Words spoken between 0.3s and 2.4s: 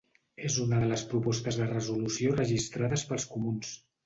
És una de les propostes de resolució